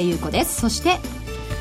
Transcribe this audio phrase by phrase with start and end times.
[0.00, 0.60] は江連優子です。
[0.60, 0.98] そして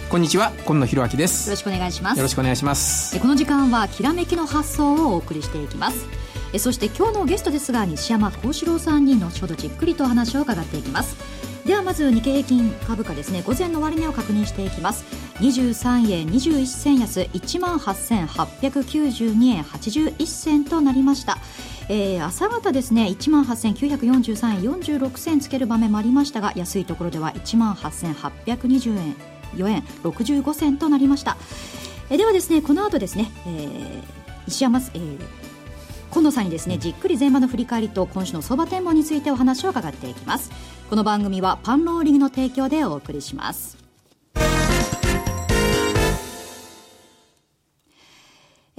[0.09, 1.49] こんにちは今野博明です。
[1.49, 2.17] よろしくお願いします。
[2.17, 3.19] よろしくお願いします。
[3.19, 6.07] この時間はきらめきの発想をお送りしていきます。
[6.57, 11.15] そして今日のゲストですが西山幸四郎さんに後ほどじっくりとお話を伺っていきます。
[11.65, 13.43] ではまず日経平均株価ですね。
[13.43, 15.03] 午前の終値を確認していきます。
[15.39, 21.37] 23円21銭安1万8892円81銭となりました
[21.89, 23.07] えー、朝方ですね。
[23.07, 29.15] 1万8943円46銭つける場面もありましたが安いところでは1万8820円
[29.55, 31.37] 4円65銭となりました、
[32.09, 34.03] えー、ではですねこの後ですね、えー、
[34.47, 35.19] 石山、えー、
[36.11, 40.51] 今野さんにですねじっくり前場の振り返りと今週の相場展望についてお話を伺っていきます。
[40.89, 43.78] この番組はパンローリングの提供でお送りします。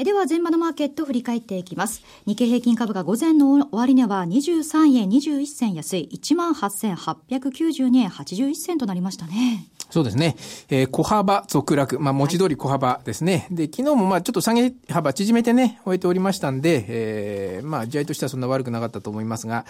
[0.05, 2.03] では前場のマーケット振り返っていきます。
[2.27, 9.67] 日経平均株価午前の終値は23円21銭安い18,892円81銭となりましたね。
[9.91, 10.37] そうですね。
[10.69, 11.99] えー、小幅続落。
[11.99, 13.47] まあ、文字通り小幅ですね。
[13.49, 19.65] はい、で、昨日もまあ、ちょっと下げ幅縮めてね、終えておりましたんで、えー、まあ、試合としてはそんな悪くなかったと思いますが、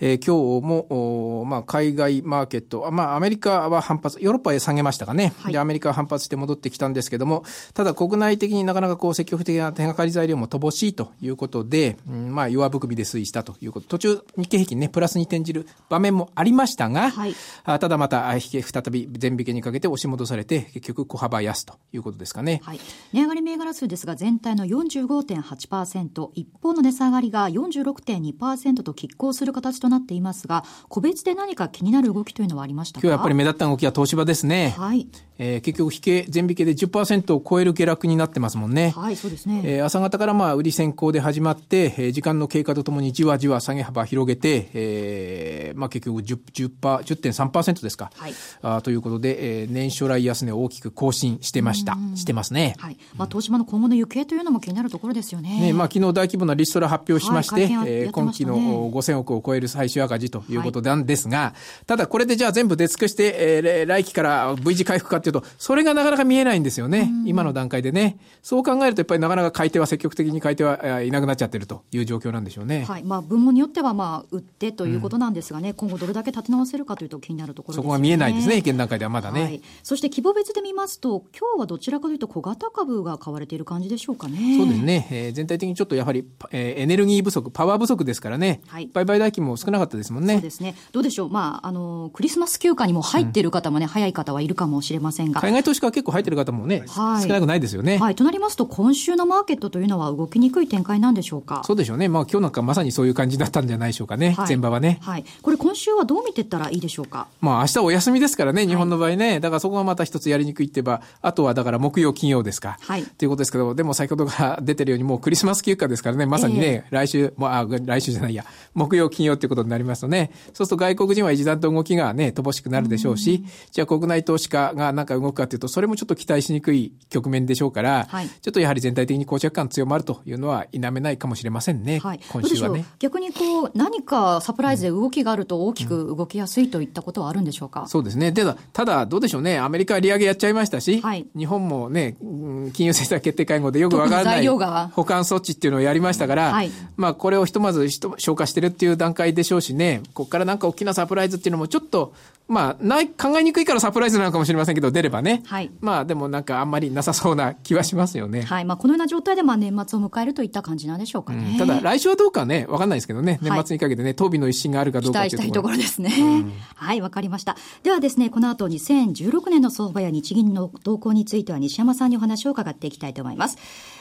[0.00, 5.32] えー、今日も、まあ、海外マーケット、まあ、アメリカは反発、ヨーロッパへ下げましたかね。
[5.38, 13.88] はい、で、アメリカは反発して戻ってきたんですけども、ただ国内的になかなかこう、積極的な手がかり材料も乏しいということで、うん、まあ、弱含みで推移したということ。
[13.88, 17.34] 途中、日経平均ね、プラスに転じる場面もありましたが、はい、
[17.64, 22.60] あただまた、再び全引けにかけて押し戻されて、結局小幅安ということですかね。
[22.62, 22.80] はい。
[23.12, 33.06] 値上がり銘柄数ですが、全体の45.8%、一方の値下がりが46.2%と拮抗する形となっていますが、個別で何か気になる動きというのはありましたか？
[33.06, 34.74] 今日やっぱり目立った動きは東芝ですね。
[34.76, 35.08] はい。
[35.38, 38.92] えー、結局引け、全引けで10%を超える下落になってますもんね。
[38.96, 39.62] はい、そうですね。
[39.64, 46.38] えー、朝方からまあ、売り先行で始まって、えー、時間の経過とともにじわじわ下げ幅広げて、えー、まあ結局10、
[46.78, 48.12] 10%、10.3%ですか。
[48.14, 48.34] はい。
[48.62, 51.96] あということで、えー、年初来安値を大きく更新してました。
[52.14, 52.76] してますね。
[52.78, 52.96] はい。
[53.16, 55.60] まあ、東芝の今後の行方というのも気になるところですよね。
[55.60, 58.56] ね、まあ、昨日大規模なリストラ発表しまして、はい、えー、今期の
[58.90, 67.10] 5000億を超える最終赤字ということなんですが、はい、ただこれでじゃあ全部出尽くして、えー、来期から V 字回復かっていうと、それがなかなか見えないんですよね。
[67.24, 68.18] 今の段階でね。
[68.42, 72.84] そう考えると、やっぱりなかなか買い手は積極的に買い手はいなくなっちゃってるという状況なんでしょうね。
[72.88, 73.02] はい。
[73.02, 77.82] まあ、分母によっては、まあ、売ってということなんですがね、うん、今後どれだけ立て直せるかというと気になるところですね。
[77.82, 79.41] そこが見えないですね、意見段階ではまだね。
[79.44, 79.62] はい。
[79.82, 84.58] そして規模別で見ますと、今日はどちらかというと小型株が買われている感じでしょうかね。
[84.58, 85.08] そうですね。
[85.10, 88.60] えー、全体的にちょっとやはり、えー、エネルギー不足、パワー不足ですからね。
[88.66, 88.88] はい。
[88.92, 90.34] 売買代金も少なかったですもんね。
[90.34, 90.74] そうですね。
[90.92, 91.30] どうでしょう。
[91.30, 95.40] まあ、あの、クリスマス休暇にも入っている方もね、うん、早い方はいるかもしれませんが。
[95.40, 97.98] 海外投資家は結構入ってる方もね、はい、少なくないですよね。
[97.98, 98.14] はい。
[98.14, 101.62] となりますと、今週のマーケットというのは動きにくい展開なんでしょうか？
[101.64, 102.08] そうでしょうね。
[102.08, 104.32] まあ、今日なんかまさにそういう感じだったんじゃないでしょうかね。
[104.32, 104.98] はい、前場はね。
[105.02, 105.24] はい。
[105.42, 107.28] これ今週はどう見ていったらいいでしょうか？
[107.40, 109.31] まあ、明日お休みですからね、日本の場合ね。
[109.32, 112.78] はい、だからそこがまた一つやりにくいってば、あとはだから木曜、金曜ですか。
[112.80, 113.04] はい。
[113.04, 118.44] ということですけど、でも先ほどから出てるように、もうクリスマス休暇ですからね、まさにね、えー、来週、もあ、来週じゃないや、
[118.74, 132.84] 木曜、金曜っていうことになりますとね、そうすると外国人は一段と動きがね、乏しくなるでしょうし、じゃあ国内投資家がなんか動くかというと、それもちょっと期待しにくい局面でしょうから、はい、ちょっとやはり全体的に膠着感強まるというのは否めないかもしれませんね、はい、今週はね。
[132.98, 138.32] 逆にこう、何かサプライズで動きがあると大きく動きやすいといったことはあるんでしょうか、うん、そうですね。
[138.32, 144.58] ただ、ただどうでしょうね、アメリカは利上げやっちゃいましたし、はい、日本もね、金融政策決定会合でよくわからない保
[145.04, 152.12] 管措置っていうのをやりましたから、はい、まあこれをひとまず消化してるっていう段階でしょうしね、ここからなんか大きなサプライズっていうのもちょっと
[152.52, 155.42] まあ、ない、考えにくいからサプライズなのかもしれませんけど、出ればね。
[155.46, 155.70] はい。
[155.80, 158.42] まあ、でもなんかあんまりなさそうな気はしますよね。
[158.42, 158.66] はい。
[158.66, 161.52] まあ、このような状態で、まあ、年末を迎えるといった感じなんでしょうかね。
[161.52, 166.12] うん、ただ、来週はどうかね、わかんないですけどね、年末にかけてね、当備の一新があるかどうか期待したいところですね。
[166.18, 167.56] うん、はい、わかりました。
[167.84, 173.56] ではですね、この後2016年の相場や日銀の動向については西山さんにお話を伺っていきたいと思います。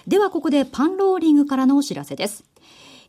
[0.07, 2.43] では、ここでパンローリングからのお知らせです。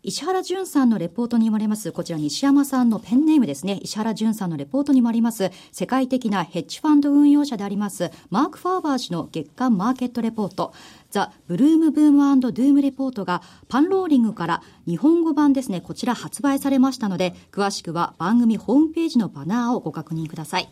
[0.04, 10.72] 石原淳さんのレポートにもあります、こちら西山さんのペンネームですね、石原淳さんのレポートにもあります、世界的なヘッジファンド運用者であります、マーク・ファーバー氏の月間マーケットレポート、
[11.12, 20.68] ザ・ブルーム・ブームドゥームレポートがパンローリングから日本語版ですね、こちら発売されましたので、詳しくは番組ホームページのバナーをご確認ください。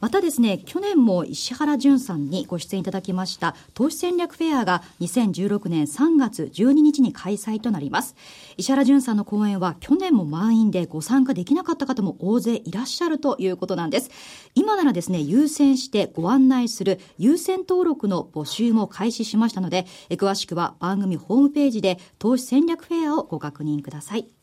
[0.00, 8.14] またですね、去年も石原淳さんにご出演いただきました投資戦略フェアが2016年3月12日に開催となります。
[8.56, 14.10] 石原淳さんの講演は去年も満員でご参加できなかった方も大勢いらっしゃるということなんです。
[14.54, 24.37] 今ならですね、優先してご案内する優先登録の募集も開始しましたので、詳しくは番組ホームページで投資戦略フェアをご確認ください。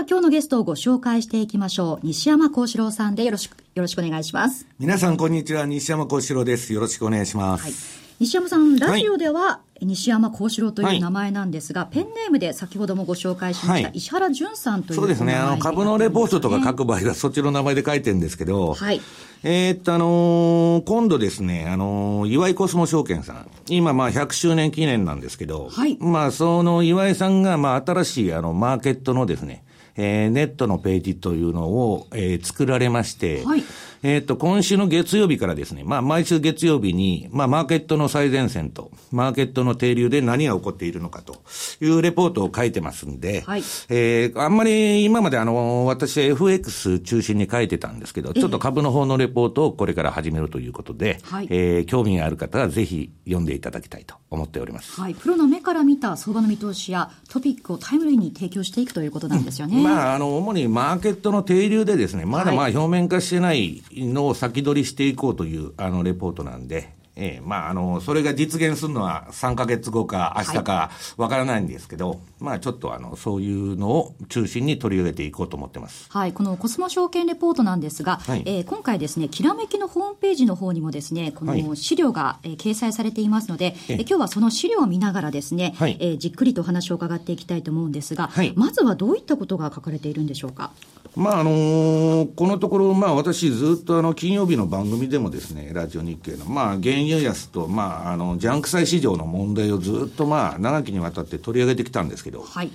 [0.00, 2.06] は今日のゲストをご紹介していきましょう。
[2.06, 4.66] 西山幸四郎さんでよろしく、よろしくお願いします。
[4.78, 6.72] 皆さんこんにちは、西山幸四郎です。
[6.72, 7.64] よろしくお願いします。
[7.64, 7.72] はい、
[8.18, 19.02] 西山さん、ラジオでは、西山幸四郎という名前なんですが、はい、ペンネームで先ほどもご紹介しました、はい、石原淳さんというそうですね、あの、株のレポートとか書く場合は、そっちの名前で書いてるんですけど、はい。
[19.42, 23.50] えー、っと、あのー、今度ですね、あのー、岩井コスモ証券さん。
[23.68, 25.98] 今、まあ、100周年記念なんですけど、はい。
[26.00, 29.62] まあ、その岩井さんが、まあ、新しい、あの、マーケットのですね、
[30.02, 33.62] えー、ネットのページというのを、えー、作られまして、はい。
[34.02, 41.42] えっ、と、今週の月曜日からですね、まあ、毎週月曜日に、まあ、マーケットの最前線と、マーケットの停留で何が起こっているのかと
[41.82, 43.62] いうレポートを書いてますんで、はい。
[43.90, 51.48] えー、あんまり今まであの、私は FX 中心に書いてたんですけど、ちょっと株の方のレポートをこれから始めるということで、はい。
[51.50, 54.98] えー、興味がある方はぜひ読んでいただきたいと思っております。
[54.98, 55.14] はい。
[55.14, 59.76] プロの目から見た相場の見通しやトピックをタイムリーに提供していくということなんですよね。
[59.76, 76.06] うん、まあ、あの、主にマーケットの停留でですね、まだまあ表面化してないのを先取取りしていこうという、あの、レポートなんで、ええまあ、あの、それが実現するのは3か月後か明日かわからないんですけど、はい、まあ、ちょっとあの、そういうのを中心に取り上げていこうと思ってます。
[76.08, 90.70] はい、このコスモ証券レポートなんですが、はい、えー、今回ですね、きらめきのホームページの方にもですね、この資料が、えー、掲載されていますので、えー、今日はその資料を見ながらですね、はい、えー、じっくりとお話を伺っていきたいと思うんですが、はい、まずはどういったことが書かれているんでしょうか？
[91.16, 102.70] まああのー、このところ、まあ、私、ずっとあの金曜日の番組でもですね、ラジオ日経の、まあ、原油安と、まあ、あのジャンク債市場の問題をずっと、まあ、長きにわたって取り上げてきたんですけど、はい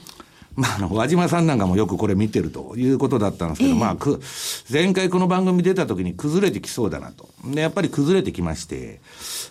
[0.56, 4.22] まあ、あの和島さんなんかもよくこれ見てるということだったんですけど、えー、まあ、く
[4.72, 7.30] 前回この番組出た時に崩れてきそうだなと。
[7.46, 9.02] で、やっぱり崩れてきまして、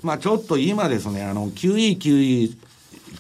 [0.03, 2.57] まあ、ちょっと今ですね、あの、QE、QE、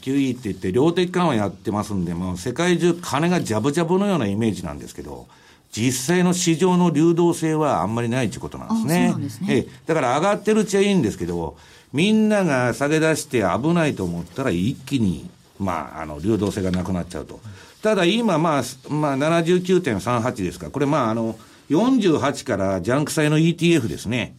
[0.00, 5.26] QE って言って量的緩和やってますんで、もう世界中金がジャブジャブのようなイメージなんですけど、
[5.76, 9.12] 実際の市場の流動性はあんまりないってことなんですね。
[9.18, 11.56] ですねえだから上がってるうちはいいんですけど、
[11.92, 15.28] みんなが下げ出して危ないと思ったら一気に、
[15.58, 17.40] まあ、あの、流動性がなくなっちゃうと。
[17.82, 20.70] ただ今、まあ、まあ、79.38ですか。
[20.70, 21.36] これまあ、あの、
[21.70, 24.36] 48からジャンク債の ETF ですね。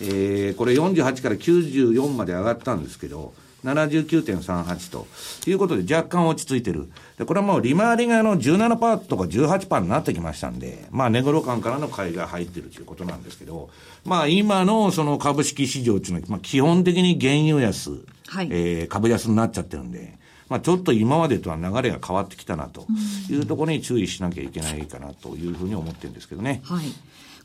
[0.00, 3.34] えー、これ48から94まで上がったんですけど、
[3.66, 5.06] 79.38と
[5.48, 6.88] いうことで若干落ち着いてる。
[7.18, 13.70] で、これはもう利回りがあの17%とか18%になってきましたんで、まあ値頃感からの買いが入ってるということなんですけど、
[14.04, 20.16] まあ今のその株式市場っていうのは、まあ基本的に原油安、はい、えー、株安になっちゃってるんで、
[20.48, 22.86] まあ、ちょっと今までとは流れが変わってきたなと
[23.28, 26.60] いうところに注意しなきゃいけないかなというふうに思ってるんですけどね。
[26.64, 26.86] はい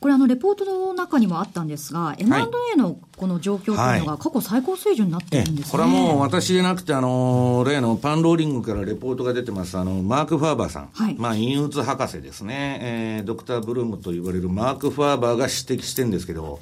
[0.01, 10.89] これあのレポートの中にもあったんですが、M&A のこの状況というのが過去最高水準になっているんです、ね、これはもう私でなくて、あの、例のパンローリングからレポートが出てます、あの、マーク・ファーバーさん。
[10.91, 12.79] はい、まあ、陰鬱博士ですね。
[12.81, 16.59] えー、ドクター・ブルームと言われるマーク・ファーバーが指摘してるんですけど、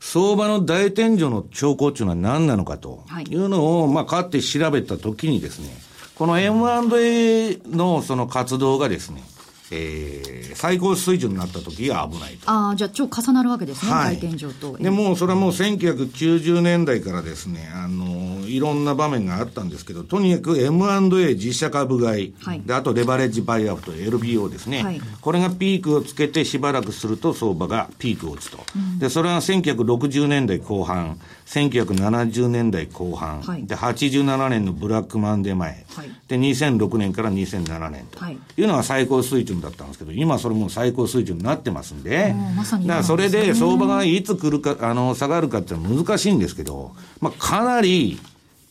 [0.00, 3.34] 相場の大天井の兆候というのは何なのかとい。
[3.34, 5.68] うのを、まあ、かって調べたときにですね、
[6.14, 9.22] この M&A のその活動がですね、
[9.70, 12.50] えー、最高水準になった時が危ないと。
[12.50, 14.76] ああ、じゃあ超重なるわけですね、はい、大天井と。
[14.76, 28.58] で、もうそれはもう1990年代からですね、あの、いろんな場面があったんですけど、とにかく M&A 実社株買い、はい、で、あとレバレッジバイアウト、LBO ですね、はい、これがピークをつけてしばらくすると相場がピークを打つと。
[28.74, 38.24] うん、で、それは1960年代後半、1970年代後半、はい、で87年のブラックマンデー前、はい、で2006年から2007年と。
[38.24, 38.38] い。
[38.58, 48.18] うのが最高水準だったんですけど、今それも最高水準になってますんで、まだからそれで相場がいつ来るか、あの下がるかっていうのは難しいんですけど、まあ、かなり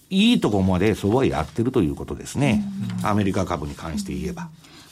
[0.09, 2.63] いいところまで相場はやってるということですね、
[3.03, 4.49] アメリカ株に関して言えば。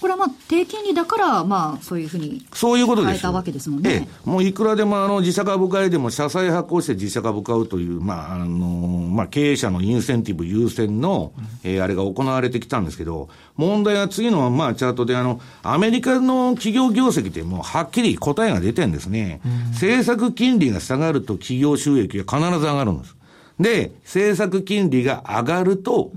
[0.07, 3.89] これはまあ低金利だから、まあ、そういうふうにそういうことです変えたわけですもんね。
[3.89, 11.33] ええ、もういくらでもあの自社株買いでも、社債発行して自社株買うという、まああのまあ、経営者のインセンティブ優先の、
[11.65, 19.41] えー、あれが行われてきたんですけど、問題は次の、まあ、チャートであの、アメリカの企業業績ってもうはっきり答えが出てるんですね。
[19.71, 23.17] 政策金利が下がると企業収益が必ず上がるんです。
[23.59, 26.13] で、政策金利が上がると、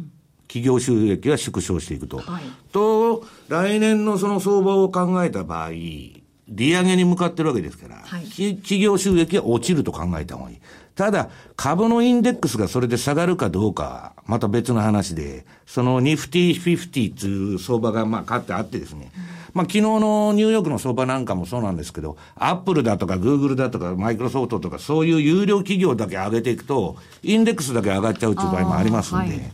[0.50, 2.18] 企業収益が縮小していくと。
[2.18, 2.42] はい、
[2.72, 10.56] と、来年のその相場を考えた場合、利上げに向かってるわけですから、はい、企業収益が落ちると考えた方がいい。
[10.96, 29.50] ただ、株のインデックスがそれで下がるかどうか、また別の話で、そのニフティ50っていう相場がまあ勝ってあってですね、うんまあ、昨日のニューヨークの相場なんかもそうなんですけど、アップルだとかグーグルだとかマイクロソフトとかそういう有料企業だけ上げていくと、インデックスだけ上がっちゃうっていう場合もありますんで、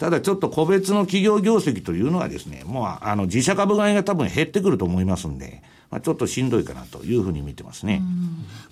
[0.00, 8.00] ただちょっと個別の企業業績というのはですね、もうあの自社株買いが多分減ってくると思いますんで、まあ、ちょっとしんどいかなというふうに見てますね。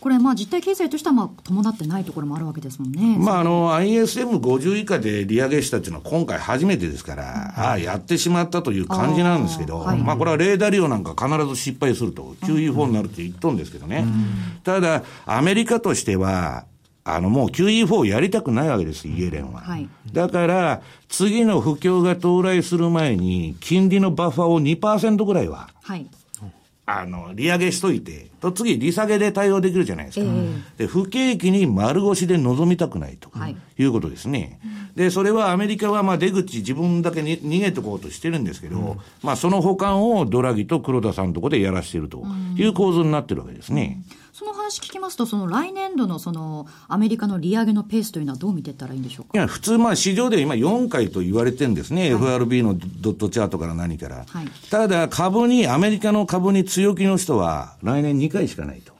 [0.01, 3.19] これ、まあ、実体経済としては、まあ、伴ってないところもあるわけですもんね。
[3.19, 14.07] まあ、あの、ISM50 以下で利上げしたっていうのは今回初めてですから、ああ、やってしまったという感じなんですけど、はい、まあ、これはレーダー利用なんか必ず失敗すると、QE4 になるって言っとんですけどね。
[14.65, 16.65] ただ、アメリカとしては、
[17.09, 19.63] あの、もう QE4 やりたくないわけです、イエレンは。
[19.63, 26.07] はい、だから、次の不況が到来する前に、金利のバッファーを2%ぐらいは、はい、
[26.85, 30.27] あの、利上げしといて、と次、利下げで対応できるじゃないですか。
[30.27, 34.61] えー、で、不景気に丸腰で臨みたくないと、はい、いうことですね。
[34.95, 42.23] で、それはアメリカはまあ出口自分だけに逃げてこうとしてるんですけど、うん、まあその保管をドラギと黒田さんのとこでやらしていると
[42.57, 44.03] いう構図になってるわけですね。
[44.13, 49.37] うんその話聞きますと、その来年度のそのアメリカの利上げのペースというのはどう見ていったらいいんでしょうか？
[49.37, 54.25] いや、普通、まあ市場で今4回と言われてるんですね、はい、FRB のドットチャートから何から。
[54.29, 58.93] はい、ただ、株に、アメリカの株に強気の人は来年2回しかないと。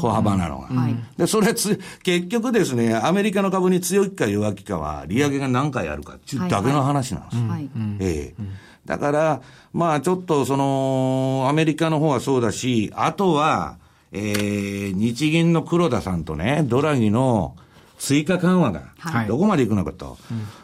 [0.00, 0.66] 小幅なのが。
[0.68, 7.42] はい、で、それつ、結局ですね、アメリカの株に強気か弱気かは、利上げが何回あるかっていうだけの話なんです。
[7.42, 7.48] よ。
[7.48, 7.68] はい、
[7.98, 8.42] ええ。
[8.86, 9.42] だから、
[9.72, 13.76] まあちょっとその、アメリカの方はそうだし、あとは、
[14.12, 17.56] えー、日銀の黒田さんとね、ドラギの
[17.98, 18.92] 追加緩和が、
[19.26, 20.06] どこまでいくのかと。
[20.06, 20.16] は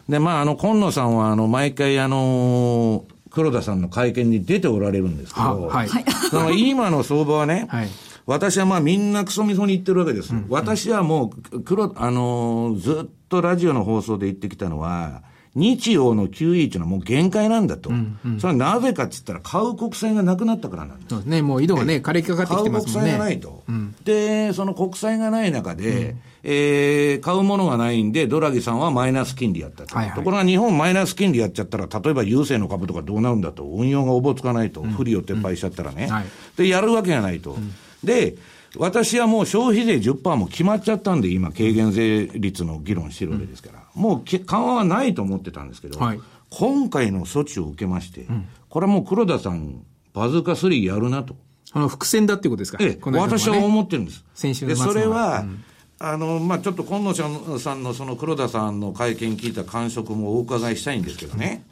[0.08, 5.88] い、で、まあ、あの、今野さんは、あの、毎回、あの黒田さんの会見に出ておられるんですけど、はい、
[6.30, 7.88] その今の相場はね、はい、
[8.26, 10.32] 私はまあみんなクソみそに言ってるわけです。
[10.32, 15.22] うん、私はもう、黒、あのー、ずっとラジオの放送で言ってきたのは、
[15.54, 17.90] 日曜の QE っていうのはもう限界なんだと。
[17.90, 21.08] うんうん、それはなぜかって言ったら、買う国債がなくなったからなんです。
[21.10, 21.42] そうですね。
[21.42, 23.12] もう井戸がね、枯れかかってきてますもんね。
[23.12, 23.62] 買う国債がないと。
[23.68, 29.94] うん、で、その国債がない中で、うん、えー、買うものがないんで、ドラギさんはマイナス金利やったと。
[29.94, 33.62] はいはい、ところが日本マイナス金利やっちゃったら、例えば郵政の株とかどうなるんだと。
[33.64, 34.82] 運用がおぼつかないと。
[34.82, 36.08] 不利を撤廃しちゃったらね。
[36.08, 36.24] はい、
[36.56, 37.56] で、やるわけがないと。
[38.02, 38.34] で、
[38.78, 51.36] 私はもう消費税10%も決まっちゃったんで、今、軽減税率の議論してるわけですから、うん、もう緩和はないと思ってたんですけど、はい、今回の措置を受けまして、うん、これはもう黒田さん、バズーカ3やるなと。
[51.72, 52.78] あの、伏線だっていうことですか？
[52.80, 54.24] ええ、ね、私は思ってるんです。
[54.34, 55.64] 先週で、それは、うん、
[55.98, 57.14] あの、まあ、ちょっと今野
[57.58, 61.64] さんのその黒田さんの会見聞いた感触もお伺いしたいんですけどね、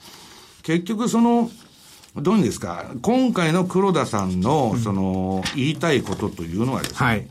[0.62, 1.50] 結局その、
[2.16, 7.26] どういうんですか、今回の黒田さんの、その、言いたいことというのはですね、はい、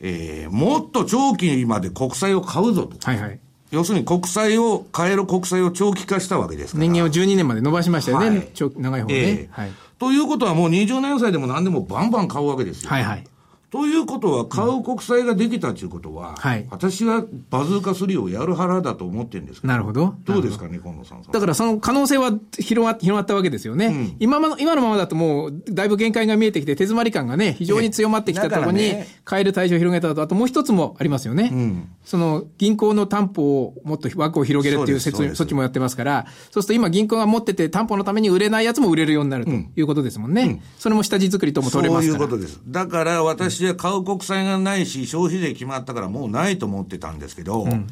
[0.00, 2.96] えー、もっと長期まで国債を買うぞと。
[3.06, 3.38] はいはい。
[3.70, 6.80] 要するに国債を、買える国債を長期化したわけですから。
[6.80, 8.28] 年限を12年まで伸ばしましたよね。
[8.28, 9.70] はい、長い方ね、えー、はい。
[9.98, 12.90] ということはもう20年歳でも何でもバンバン買うわけですよ。
[12.90, 13.24] はいはい。
[13.70, 20.16] ということは、買う国債ができたということは、はい、私はバズーカ3をやる腹だと思ってるんですなるほど。
[20.24, 21.22] どうですかね、近野さん。
[21.22, 23.86] だからその可能性は広が広がったわけですよね。
[23.86, 31.50] うん、今の今のままだともう、だいぶ限界が見えてきて、手詰まり感がね、非常に強まってきたところに、買える対象を広げたと、あともう一つもありますよね。
[31.52, 40.42] うん、その銀行の担保をもっと枠を広げるっていう説措置もやってますから、そうすると今銀行が持ってて担保のために売れないやつも売れるようになるということですもんね。
[40.42, 42.18] うん、それも下地作りとも取れますから。
[42.18, 42.60] そういうことです。
[42.66, 47.86] だから私は買う国債がないし、消費税決まったからもうないと思ってたんですけど、うん、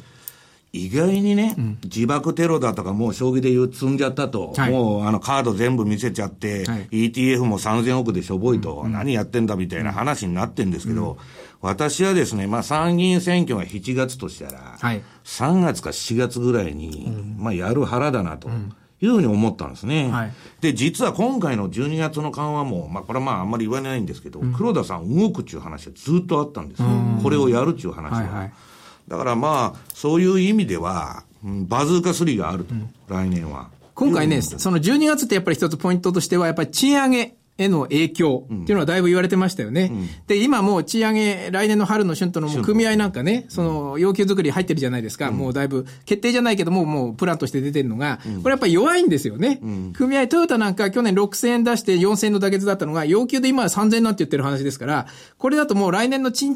[0.71, 11.17] 意外にね、うん、自爆テロだとかもう将棋で言う積んじゃったと、はい、もうあのカード全部見せちゃって、はい、ETF も3000億でしょぼいと、うん、何やってんだみたいな話になってんですけど、
[11.61, 18.49] 私はですね、まあ参議院選挙が7月としたら、はい、3月か7月ぐらいに、まあやる腹だなと。
[19.01, 20.09] いうふうに思ったんですね。
[20.09, 26.83] はい、で、実は今回の12月の緩和も、まあこれはまああんまり言わないんですけど、うん、黒田さん動くっていう話はずっとあったんです。
[27.23, 28.17] これをやるっていう話は。
[28.17, 28.51] はいはい、
[29.07, 33.69] だからまあ、そういう意味では、バズーカ3があると、うん、来年は。
[33.95, 39.89] 今回ね、その12月ってやっぱり一つポイントとしては、やっぱり賃上げへの影響っていうのはだいぶ言われてましたよね。
[39.91, 45.29] うん、で、今もう賃上げ、来年の春の春闘の組合なんかね、その要求作り入ってるじゃないですか。
[45.29, 49.59] うん、もうだいぶ、決定じゃないけども、もうプランとして出てるのが、これやっぱり弱いんですよね。
[49.93, 56.55] 組合、トヨタなんか去年6000円出して4000円の妥結だったのが、要求で今は3000円なんて言ってる話ですから、これだともう来年の春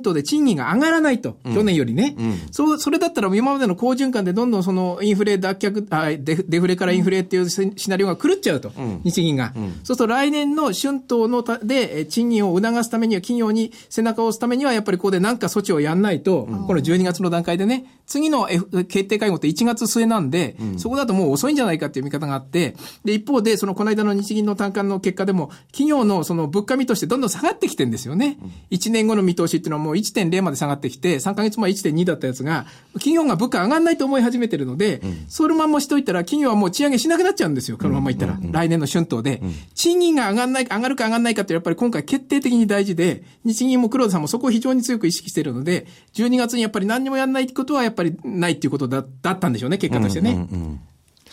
[0.00, 1.36] 闘で賃金が上がらないと。
[1.44, 2.16] 去年よりね。
[2.50, 8.72] そう、それだったら今までの好循環でどんどんそのインフレ脱却、あデフレからインフレっていうシナリオが狂っちゃうと。
[9.04, 9.52] 日銀が。
[9.54, 28.38] そうすると来年年の春闘のたで、賃金を促すためには、企業に背中を押すためには、やっぱりここで何か措置をやんないと、この12月の段階でね、次の、F、決定会合って1月末なんで、そこだともう遅いんじゃないかっていう見方があって、で、一方で、そのこの間の日銀の単価の結果でも、企業のその物価見通しってどんどん下がってきてるんですよね。
[28.70, 37.78] 1年後の見通しっていうのはもう1.0まで下がってきて、3ヶ月前1.2だったやつが、企業が物価上がらないと思い始めてるので、そのまんましといたら、企業はもう賃上げしなくなっちゃうんですよ。
[37.78, 38.38] このままいったら。
[38.50, 39.42] 来年の春闘で。
[39.74, 50.30] 賃金が上がんない、上がるか上がらないかってやっぱり今回決定的に大事で、日銀も黒田さんもそこを非常に強く意識しているので、12月にやっぱり何にもやらないことはやっぱりないっていうことだだったんでしょうね、結果としてね。
[50.30, 50.80] うんうんうん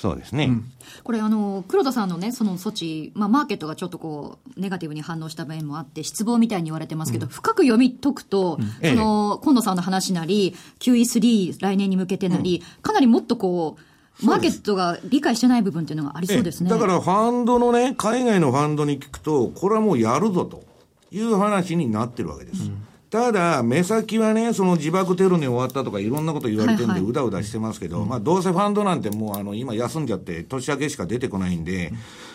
[0.01, 0.45] そうですね。
[0.45, 0.71] うん、
[1.03, 13.81] これあの、黒田さんのね、その措置、まあ、マーケットがちょっとこう、ネガティブに反応した面もあって、失望みたいに言われてますけど、うん、深く読み解くと、うん、その、今野さんの話なり、QE3 来年に向けてなり、かなりもっとこう、
[14.23, 16.69] マーケットが理解してない部分っていうのがありそうですね。
[16.69, 20.71] だからファンドのね、海外のファンドに聞くと、これはもうやるぞと。
[21.11, 22.63] いう話になってるわけです。
[22.63, 22.87] うん。
[23.09, 31.91] ただ、目先はね、その自爆テロに終わったとかいろんなこと言われてるんで、うだうだしてますけど、まあ、どうせファンドなんてもう、あの、今休んじゃって、年明けしか出てこないんで、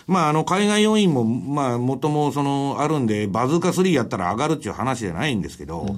[0.06, 5.97] まあ、あの、海外要因も、まあ、もともその、あるんで、バズーカ3やったら上がるっていう話じゃないんですけど、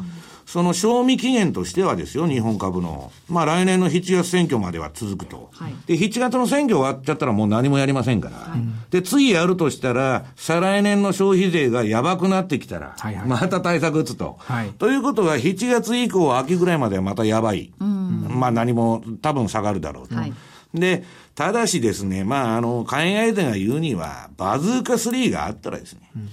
[0.48, 3.12] その賞味期限としてはですよ、日本株の。
[3.28, 5.50] まあ来年の7月選挙までは続くと。
[5.52, 8.36] はい、で、7月の選挙終わっちゃったらもう何もやりませんから。
[8.36, 14.38] はい、で、次やるとしたら、再来年の消費税がやばくなってきたら、はいはい、また対策打つと。
[14.38, 17.70] はい、ということは、7月以降、秋ぐらいまではまたやばい。
[17.78, 20.14] うん、まあ何も多分下がるだろうと。
[20.14, 20.32] はい、
[20.72, 26.30] で、ただしですね、まあ、あの、海外でが言うには、バズーカ3があったらですね、うん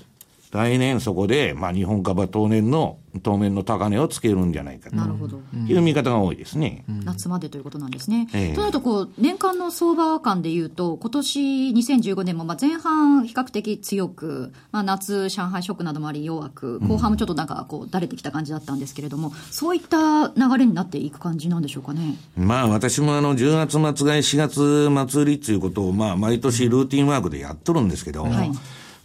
[0.51, 4.95] 来年そこで、まあ、日本株は当年の、当面の高値をつけるんじゃないかと。
[4.95, 5.39] なるほど。
[5.67, 6.83] いう見方が多いですね。
[6.89, 8.27] うん、夏までということなんですね。
[8.33, 22.17] えー、となると、こう、年間の相場感でいうと、今年2015年も、まあ、前半比較的強く、まあ、夏、上海ショックなどもあり弱く、後半もちょっとなんか、こう、だれてきた感じだったんですけれども、そういった流れになっていく感じなんでしょうかね。
[22.37, 28.51] まあ、私もあの、10月末買い、4月末売りっていうことを、まあ、毎年ルーティンワークでやっとるんですけど、はい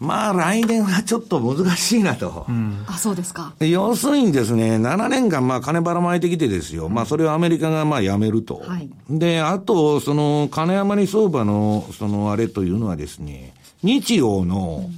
[0.01, 2.47] まあ来年はちょっと難しいなと。
[2.49, 3.53] うん、あ、そうですか。
[3.59, 6.89] 要するにですね、7年間まあ金ばらまいてきてですよ。
[6.89, 8.63] まあそれをアメリカがまあやめると。
[8.65, 14.89] はい、で、あと、その金余り相場のそのあれというのはですね、日曜の、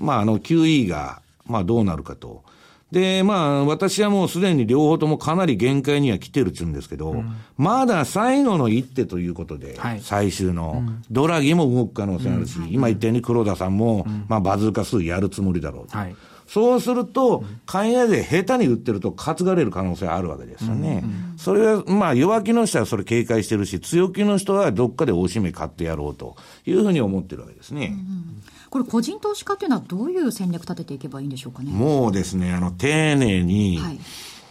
[0.00, 2.42] うん、まああの QE がまあどうなるかと。
[2.90, 15.98] で、まあ、私はもうすでに両方ともかなり限界には来てるっちゅうんですけど、うん、まだ最後の一手ということで、はい、最終の、うん、ドラギも動く可能性あるし、うん、今言ったように黒田さんも、まあ、バズーカ数やるつもりだろうと。
[15.98, 21.04] はい、そうすると、海外で下手に売ってると担がれる可能性あるわけですよね。
[21.36, 27.94] それは、まあ、弱気の人はそれ警戒してるし、強気の人はどっかで大しめ買ってやろうというふうに思ってるわけですね。
[28.70, 31.70] これ、個人投資家っていうのは、どういう戦略立てていけばいいんでしょうかね？
[31.70, 33.98] もうですね、あの、丁寧に、はい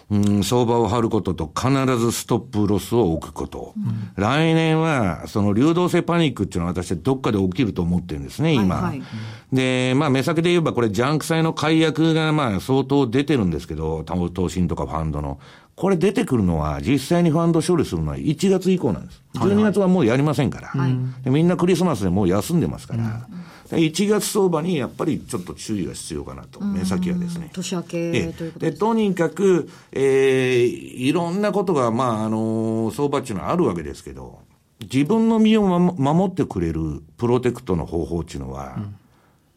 [0.10, 3.73] うん、相場を張ることと必ずストップロスを置くこと。
[3.75, 8.75] うん、来年は、その流動性パニックっていうのは私はどっかで起きると思ってるんですね、今。
[8.75, 9.01] はいはい、
[9.51, 15.39] で、まあ目先で言えばこれジャンク債の解約がまあ相当出てるんですけど、投信とかファンドの。
[15.75, 19.21] これ出てくるのは実際にファンド処理するのは1月以降なんです。
[19.36, 20.69] 12月はもうやりませんから。
[20.69, 23.03] はい、みんなクリスマスでもう休んでますから。
[23.03, 27.49] うん1月相場にやっぱりちょっと注意が必要かなと、目先はですね。
[27.53, 34.39] 年明けということでとにかく、えー、いろんなことが、まあ、あの、相場っていうのはあるわけですけど、
[34.82, 38.95] 自分の身を守ってくれるプロテクトの方法っていうのは、うん、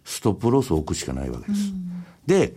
[0.04, 1.70] ストップロスを置くしかないわけです。
[1.70, 2.54] うん、で、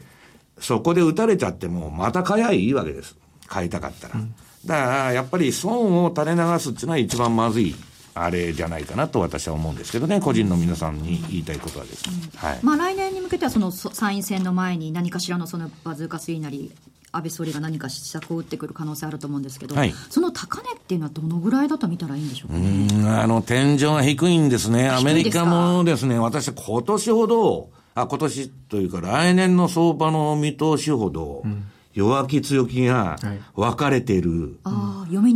[0.60, 3.16] そこで打たれちゃっても、また買いゃいいわけです。
[3.48, 4.16] 買いたかったら。
[4.16, 4.34] うん、
[4.66, 7.76] だから、やっぱり損を垂れ流すっていうのは一番まずい。
[8.16, 12.16] あれじゃないかなと私は思うんですけどね、個人の皆さんに言いたいことはですね。
[12.34, 16.72] うん、はい、まあ来年に向けてはその参院選の前に何かしらのそのバズーカスイなり、
[17.12, 33.18] 安倍総理が何か施策を打ってくる可能性あると思うんですけど、はい、その高値っていうのはどのぐらいだと見たらいいんでしょうか、んあの天井が低いんですね、アメリカもですね、私、今年ほど、あ今年というか、来年の相場の見通しほど、うん弱気強気が
[33.56, 34.58] 分かれている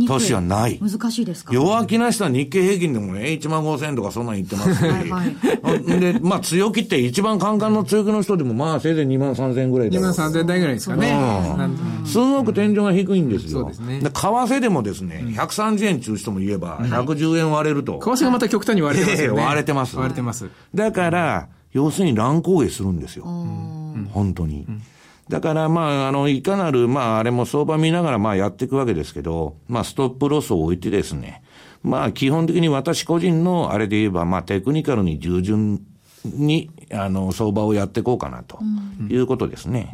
[0.08, 0.80] 年はない。
[0.80, 1.52] 難しいですか？
[1.54, 4.82] 弱気な人は日経平均でもね、1万5000円とかそんなん言ってますし。
[4.84, 5.24] はいは
[5.74, 9.98] い、で、まあ強気って一番カンカンの強気の人でもまあせいぜい2万3000円ぐらいで。
[9.98, 11.16] 2万3000円台ぐらいですかね。
[12.04, 13.60] すごく天井が低いんですよ。
[13.60, 14.00] そうですね。
[14.00, 18.00] で、為替でもですね、130円中人も言えば、110円割れると。
[18.02, 19.42] 為替がまた極端に割れてますよね。
[19.44, 19.96] 割れてます。
[19.96, 20.48] 割れてます。
[20.74, 23.24] だから、要するに乱高下するんですよ。
[23.24, 24.66] 本当に。
[25.28, 31.42] だから、まあ、あの、いかなる、まあ、あれも相場見ながら、まあ、やっていくわけですけど、まあ、ストップロスを置いてですね、
[31.82, 35.80] まあ、基本的に私個人の、あれで言えば、まあ、テクニカルに従順
[36.24, 38.58] に、あの、相場をやっていこうかなと
[39.10, 39.92] いうことですね。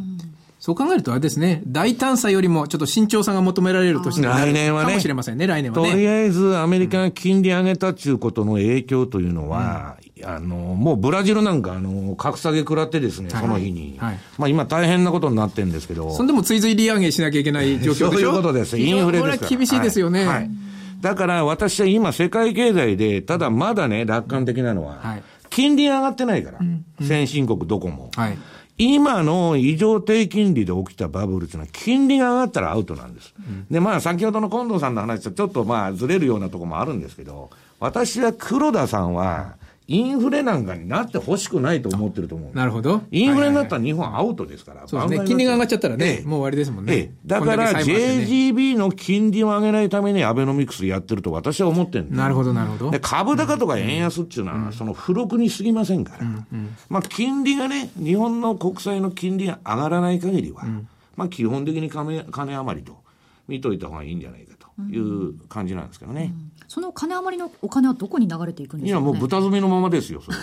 [0.64, 4.88] そう考えるとあれですね、大胆さよりもちょっと慎重さが求められる年になる来年はね。
[4.88, 5.90] かもしれませんね、来年はね。
[5.90, 13.96] とりあえず、アメリカが金利上げたっていうことの影響というのは、あの、もうブラジルなんか、あの、格下げ食らってですね、はいその日に。
[13.98, 16.14] はいまあ今大変なことになってるんですけど。
[16.14, 18.10] そんでも追随利上げしなきゃいけない状況でしょ？
[18.12, 18.78] そういうことです。
[18.78, 19.38] インフレですから。
[19.38, 20.20] これは厳しいですよね。
[20.20, 20.50] はいはい
[21.00, 26.58] だから私は今世界経済で、ただまだね、楽観的なのは、はい金利上がってないから、
[27.06, 28.10] 先進国どこも。
[28.16, 28.38] はい。
[28.76, 33.32] 今の異常低金利で起きたバブルっていうのは、金利が上がったらアウトなんです。
[33.70, 39.54] で、まあ、先ほどの近藤さんの話とちょっとまあ、ずれるようなところもあるんですけど、私は黒田さんは、
[39.86, 42.56] インフレなんかになってほしくないと思ってると思う。
[42.56, 43.02] なるほど。
[43.10, 44.88] インフレになっはいたら日本アウトですから。
[44.88, 45.26] そうですね。
[45.26, 46.94] 金利が上がっちゃったらね、ええもう終わりですもんね。
[46.94, 52.98] ええ、だから JGB の金利を上げないためにアベノミクスやってると私は思ってるなるほど、なるほどで。
[52.98, 56.26] 株高とか円安っていうのは、その付録に過ぎませんから、
[56.88, 60.64] まあ、金利がね、日本の国債の金利が上がらない限りは、
[61.16, 62.96] まあ、基本的に金金余りと
[63.48, 64.53] 見といた方がいいんじゃないかと
[64.90, 66.34] いう感じなんですけどね。
[66.68, 70.36] その金余りのお金はどこに流れていくんでいや、しょうか、ね、もう豚積みのままですよ、それ。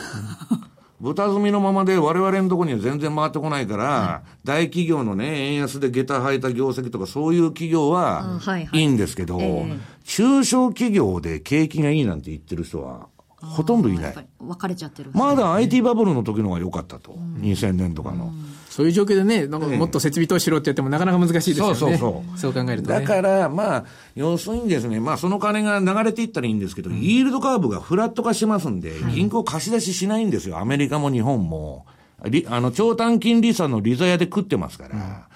[1.01, 8.69] 豚積みのままで我々のところには全然回ってこないから、大企業のね、円安で下駄履いた業績とかそういう企業はいはい。
[8.71, 9.79] いいんですけど、ええ。
[10.03, 13.07] 中小企業で景気がいいなんて言ってる人は
[13.41, 14.21] ほとんどいないやっぱ。
[14.21, 17.13] り分かれちゃってるまだ IT バブルの時の方が良かったと。
[17.39, 18.31] 2000年とかの。
[18.69, 21.75] そういう状況でね、なんかええもっと設備投資しろって言ってもなかなか難しいですよね。
[21.75, 23.01] そうそうそう考えるとね。
[23.01, 30.59] だから、まあ、要するにですね、まあ、その金が流れていったらいいんですけど、イールドカーブがフラット化しますんで、銀行貸し出ししないんですよ。
[30.59, 31.85] アメリカも日本も。
[32.29, 35.27] りあの、長短金利差の利ざやで食ってますから。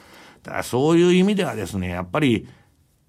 [0.43, 2.47] だからそういう意味ではですね、やっぱり、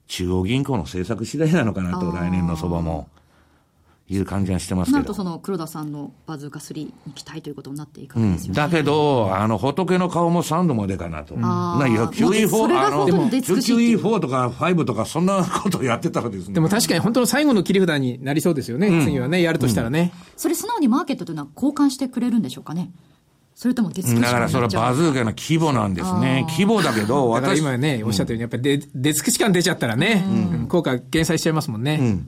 [0.09, 3.09] 中央銀行の政策次第なのかなと、来年の相場も。
[4.09, 4.97] いう感じがしてますけど。
[4.99, 8.55] なるとその黒田さんのバズーカ3に期待ということになっていくうんですよね。
[8.55, 11.35] だけど、あの、仏の顔も3度までかなと。
[11.43, 16.55] あーないや、もうそれ QE4、があの、本当に出尽くしっていう QE4 とか5とか、そんなことやってたらですね。
[16.55, 19.03] でも確かに本当の最後の切り札になりそうですよね。
[19.03, 20.13] 次はね、やるとしたらね。
[20.37, 22.93] それ素直にマーケットというのは交換してくれるんでしょうかね。
[23.57, 26.45] それとも出尽くしだからそれはバズーカの規模なんですね。
[26.51, 32.19] 規模だけど、だから私、今ね、おっしゃったように、やっぱり出出尽くし感出ちゃったらね、うん効果減災しちゃいますもんね。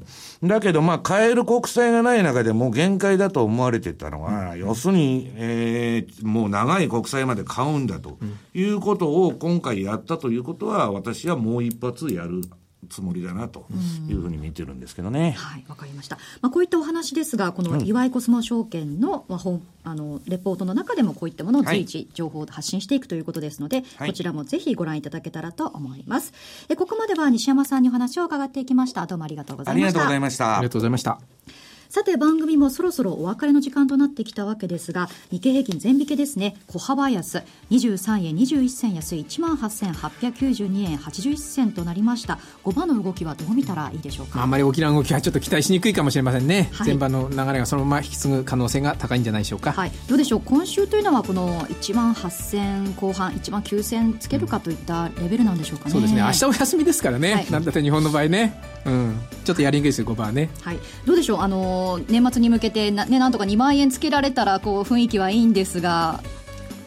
[0.42, 8.18] だけど、まあ、買える国債がない中でもう限界だと思われてたのは、要するに、えーもう長い国債まで買うんだと
[8.54, 12.42] いうことを今回やったということは、私はもう一発やる
[12.88, 13.66] つもりだなと
[14.08, 15.32] いうふうに見てるんですけどね。
[15.36, 16.16] はい、わかりました。
[16.40, 26.32] まあ、こういったお話ですが、この岩井コスモ証券の、まあ、本、あの、レポートの中でもこういったものを随時情報を発信していくということですので、はいこちらもぜひご覧いただけたらと思います。
[26.68, 29.06] え、ここまでは西山さんにお話を伺っていきました。
[29.06, 29.86] どうもありがとうございました。
[29.86, 30.70] ありがとうございましたありが。
[30.70, 31.67] とうございました。
[31.88, 44.36] さて番組もそろそろお別れの時間となってきたわけですが日経平均全引けですね小幅安23円21銭安い1万8892円81銭となりました5番の動きはどう見たらいいでしょうか？
[44.36, 46.68] まあ、あんまり大きな動きはちょっと期待しにくいかもしれませんね。
[46.72, 49.72] はい前場の流れがそのまま引き継ぐ可能性が高いんじゃないでしょうか。
[49.72, 50.42] はい、どうでしょう？
[50.44, 56.20] 今週というのはこの1万8000後半1万9000つけるかといったレベルなんでしょうかねそうですね。
[56.20, 57.32] 明日お休みですからね。
[57.34, 58.62] はいなんだって日本の場合ね。
[58.84, 59.18] うん。
[59.44, 60.50] ちょっとやりにくいですよ、5番はね。
[60.60, 61.77] はい、どうでしょう、あの
[62.08, 66.20] 年末に向けてな,、ね、なんとか2万円つけられたらこう雰囲気はいいんですが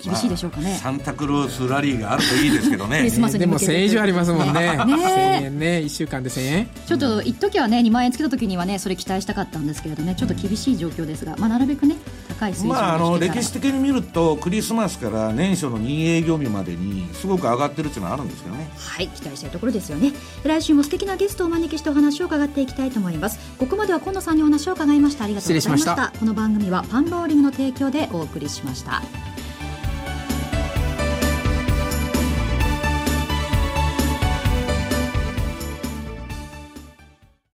[0.03, 0.79] 厳しいでしょうかね。
[0.81, 4.53] サンタクロースラリーがあるといいですけどねでも1000円以上ありますもんね。
[4.53, 5.65] ね1000円ね。
[5.85, 6.67] 1週間で1000円。
[6.87, 11.97] ちょっと一時はね2万円つけた時にはねそれ期待したかったんですけれどねちょっと厳しい状況ですが、まあ、なるべくね
[12.41, 18.71] 高い水準でまあ、あの歴史的に見ると、クリスマスから年初の2営業日までにすごく上がってるっていうのはあるんですけどね。
[18.75, 20.13] はい期待したいところですよね。
[20.43, 23.39] 来週も素敵なゲストをお招きしてお話を伺っていきたいと思います。
[23.57, 25.25] ここまでは今野さんにお話を伺いました。
[25.25, 25.91] ありがとうございました。
[25.91, 26.19] 失礼しました。
[26.19, 29.01] この番組はパンローリングの提供でお送りしました